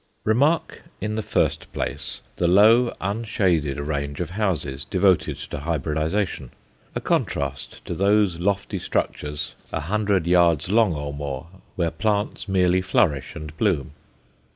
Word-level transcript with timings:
Remark, 0.23 0.81
in 0.99 1.13
the 1.13 1.21
first 1.21 1.71
place, 1.73 2.21
the 2.37 2.47
low, 2.47 2.91
unshaded 2.99 3.77
range 3.79 4.19
of 4.19 4.31
houses 4.31 4.83
devoted 4.83 5.37
to 5.37 5.59
hybridization, 5.59 6.49
a 6.95 6.99
contrast 6.99 7.85
to 7.85 7.93
those 7.93 8.39
lofty 8.39 8.79
structures, 8.79 9.53
a 9.71 9.81
hundred 9.81 10.25
yards 10.25 10.69
long 10.71 10.95
or 10.95 11.13
more, 11.13 11.49
where 11.75 11.91
plants 11.91 12.47
merely 12.49 12.81
flourish 12.81 13.35
and 13.35 13.55
bloom. 13.57 13.91